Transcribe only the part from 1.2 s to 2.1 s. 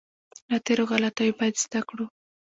باید زده کړو.